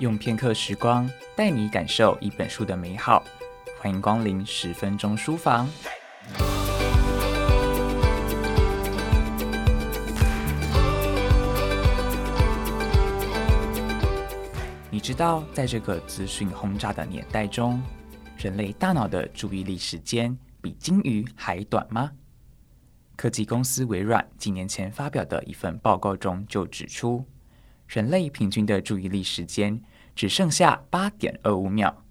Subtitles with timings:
[0.00, 1.06] 用片刻时光
[1.36, 3.22] 带你感受一本书的美好，
[3.78, 5.68] 欢迎光临十分钟书房。
[14.90, 17.78] 你知道，在这个资讯轰炸的年代中，
[18.38, 22.10] 人类大脑的注意力时间比鲸鱼还短吗？
[23.16, 27.22] 科技公司微软几年前发表的一份报告中就指出，
[27.86, 29.78] 人类平均的注意力时间
[30.14, 32.04] 只剩下八点二五秒，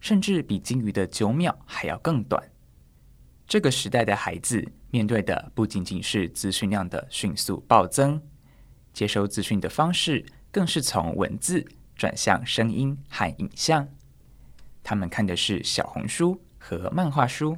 [0.00, 2.42] 甚至比鲸鱼的九秒还要更短。
[3.46, 8.20] 这个时代的孩子面对的不仅仅是资讯量的迅速暴增，
[8.92, 13.86] 接收资讯的方式更是从文字转向声音和影像。
[14.82, 17.56] 他们看的是小红书和漫画书，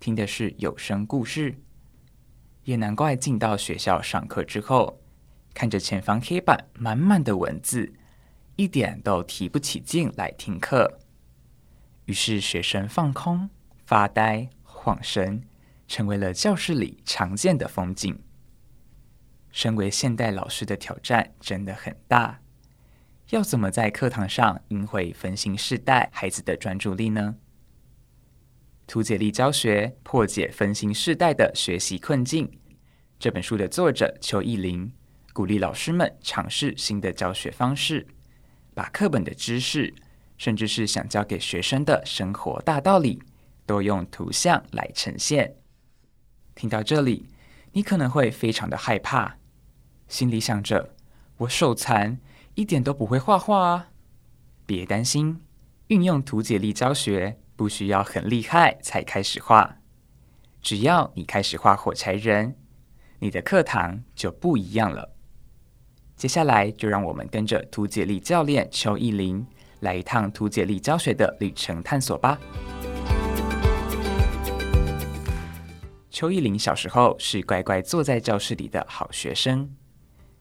[0.00, 1.54] 听的是有声故事。
[2.64, 5.00] 也难怪进到学校上课之后，
[5.54, 7.92] 看着前方黑板满满的文字，
[8.56, 10.98] 一点都提不起劲来听课。
[12.04, 13.48] 于是学生放空、
[13.86, 15.42] 发呆、晃神，
[15.86, 18.18] 成为了教室里常见的风景。
[19.50, 22.40] 身为现代老师的挑战真的很大，
[23.30, 27.36] 要怎么在课堂上赢回分心世代孩子的专注力呢？
[28.86, 32.50] 图解力教学破解分心世代的学习困境。
[33.18, 34.92] 这本书的作者邱奕霖
[35.32, 38.06] 鼓励老师们尝试新的教学方式，
[38.74, 39.94] 把课本的知识，
[40.38, 43.22] 甚至是想教给学生的生活大道理，
[43.66, 45.56] 都用图像来呈现。
[46.54, 47.26] 听到这里，
[47.72, 49.36] 你可能会非常的害怕，
[50.08, 50.94] 心里想着：
[51.38, 52.18] 我手残，
[52.54, 53.88] 一点都不会画画啊！
[54.66, 55.40] 别担心，
[55.88, 57.38] 运用图解力教学。
[57.54, 59.76] 不需要很厉害才开始画，
[60.60, 62.56] 只要你开始画火柴人，
[63.20, 65.11] 你的课堂就不一样了。
[66.22, 69.44] 接下来就让我们跟着图解力教练邱奕霖
[69.80, 72.38] 来一趟图解力教学的旅程探索吧。
[76.12, 79.68] 邱奕霖小时候是乖乖坐在教室里的好学生，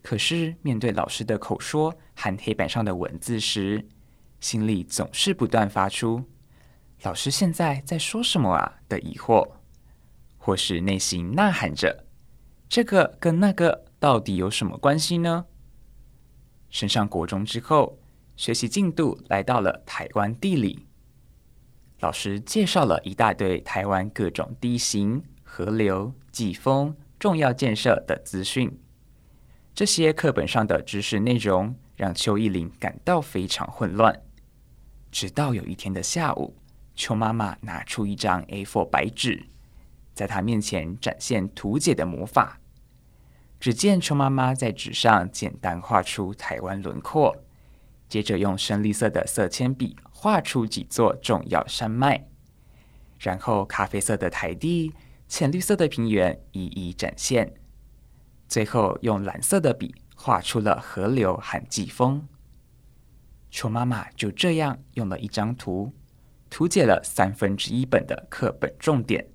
[0.00, 3.84] 可是面对老师的口说和黑板上的文字时，
[4.38, 6.22] 心里总是不断发出。
[7.02, 8.74] 老师现在在说什么啊？
[8.88, 9.44] 的疑惑，
[10.38, 12.04] 或是内心呐喊着
[12.70, 15.46] ：“这个跟那个到底有什么关系呢？”
[16.74, 17.96] 升上国中之后，
[18.34, 20.88] 学习进度来到了台湾地理。
[22.00, 28.76] 老师介绍了一大堆台湾各种地形、河流、季风、重要建设的资讯。
[29.72, 34.20] 这些课本上的知识内容让邱奕霖感到非常混乱。
[35.12, 36.56] 直到有一天的下午。
[36.96, 39.46] 邱妈妈拿出一张 A4 白纸，
[40.12, 42.60] 在他面前展现图解的魔法。
[43.64, 47.34] 只见邱妈妈在纸上简单画出台湾轮廓，
[48.10, 52.26] 接着用深绿色的色铅笔画出几座重要山脉，
[53.18, 54.92] 然后咖啡色的台地、
[55.28, 57.54] 浅绿色的平原一一展现，
[58.46, 62.28] 最后用蓝色的笔画出了河流和季风。
[63.50, 65.90] 邱妈妈就这样用了一张图。
[66.50, 69.26] 图解了三分之一本的课本重点。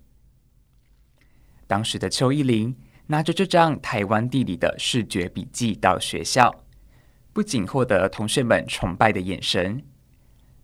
[1.65, 2.75] 当时的邱奕霖
[3.11, 6.63] 拿着这张台湾地理的视觉笔记到学校，
[7.33, 9.83] 不仅获得同学们崇拜的眼神，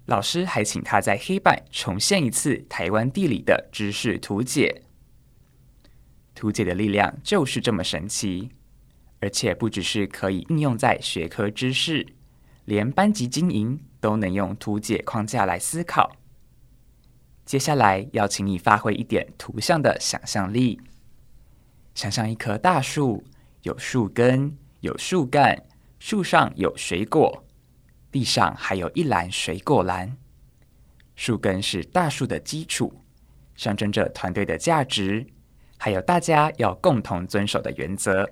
[0.05, 4.83] 老师还请他在黑板重现一次台湾地理的知识图解。
[6.35, 8.51] 图解的力量就是这么神奇，
[9.19, 12.05] 而且不只是可以应用在学科知识，
[12.65, 16.15] 连班级经营都能用图解框架来思考。
[17.43, 20.79] 接下来要请你发挥一点图像的想象力，
[21.95, 23.23] 想象一棵大树，
[23.61, 25.57] 有树根，有树干，
[25.97, 27.45] 树上有水果，
[28.11, 30.15] 地上还有一篮水果篮。
[31.15, 33.01] 树根是大树的基础，
[33.55, 35.25] 象征着团队的价值，
[35.77, 38.29] 还有大家要共同遵守的原则。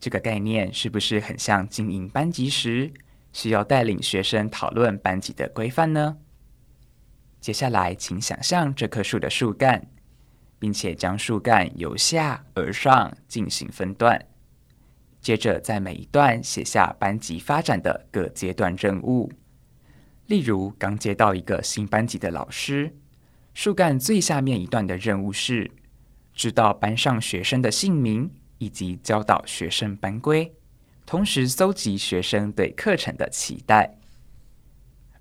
[0.00, 2.90] 这个概念是不是很像经营班级时
[3.34, 6.16] 需要带领学生讨论班级的规范呢？
[7.38, 9.86] 接下来，请想象这棵树的树干，
[10.60, 14.24] 并且将树干由下而上进行分段。
[15.20, 19.32] 接着，在每一段写下班级发展的各阶段任务。
[20.26, 22.94] 例如，刚接到一个新班级的老师，
[23.52, 25.70] 树干最下面一段的任务是
[26.32, 30.54] 知道班上学生的姓名以及教导学生班规，
[31.04, 33.98] 同时搜集学生对课程的期待。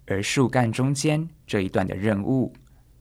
[0.05, 2.53] 而树干中间这一段的任务，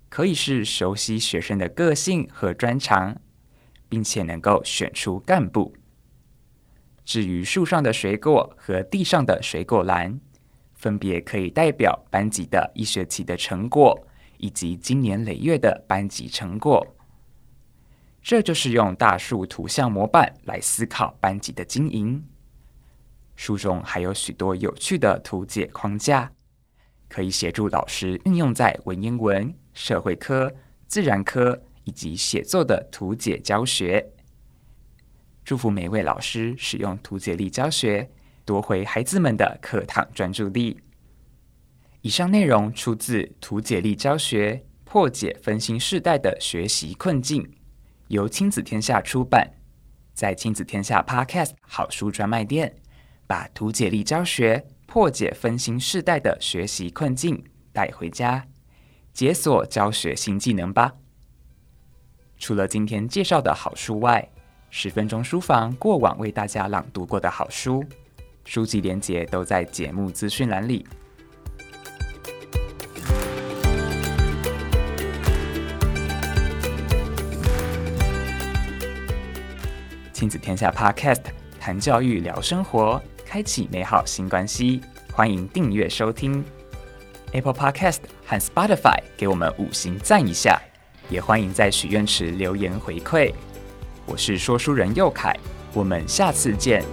[0.09, 3.21] 可以是熟悉学生的个性和专长，
[3.89, 5.75] 并且能够选出干部。
[7.05, 10.21] 至于树上的水果和地上的水果篮，
[10.75, 14.07] 分别可以代表班级的一学期的成果，
[14.37, 16.87] 以及今年累月的班级成果。
[18.23, 22.23] 这就是用大树图像模板来思考班级的经营。
[23.37, 26.31] 书中还有许多有趣的图解框架，
[27.09, 30.53] 可以协助老师运用在文言文、社会科、
[30.89, 34.05] 自然科以及写作的图解教学。
[35.45, 38.11] 祝福每位老师使用图解力教学，
[38.45, 40.81] 夺回孩子们的课堂专注力。
[42.01, 47.41] 以上内容出自《图解力教学：破解分心世代的学习困境》。
[48.09, 49.49] 由亲子天下出版，
[50.13, 52.75] 在亲子天下 Podcast 好书专卖店，
[53.29, 58.45] 把图解力教学破解分心世代的学习困境带回家，
[59.19, 60.93] 解锁教学新技能吧。
[62.39, 64.31] 除了今天介绍的好书外，
[64.71, 67.85] 十分钟书房过往为大家朗读过的好书，
[68.45, 70.87] 书籍连结都在节目资讯栏里。
[80.13, 81.23] 亲子天下 Podcast
[81.59, 84.81] 谈教育聊生活，开启美好新关系。
[85.13, 86.45] 欢迎订阅收听
[87.33, 90.61] Apple Podcast 和 Spotify，给我们五星赞一下。
[91.11, 93.33] 也欢迎在许愿池留言回馈。
[94.07, 95.35] 我是说书人佑凯，
[95.73, 96.85] 我们下次见。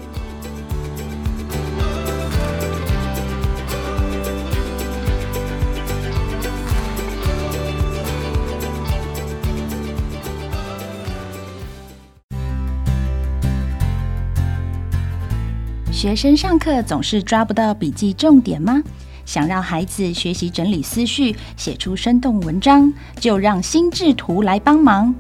[15.92, 18.84] 学生上课总是抓不到笔记重点吗？
[19.26, 25.14] 想让孩子学习整理思绪，写出生动文章，就让心智图来帮忙。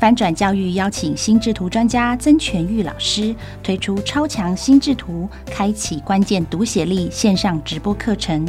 [0.00, 8.48] 翻转教育邀请心智图专家曾全玉老师推出超强心智图，开启关键读写力线上直播课程，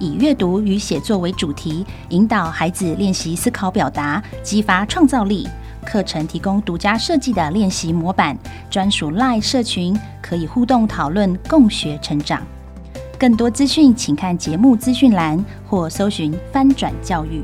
[0.00, 5.48] 以阅读与写作为主题，引导孩子练习思考表达，激发创造力。
[5.86, 8.36] 课程提供独家设计的练习模板，
[8.68, 12.42] 专属 LINE 社群，可以互动讨论，共学成长。
[13.18, 17.42] 更多资讯，请看节目资讯栏或搜寻“翻转教育”。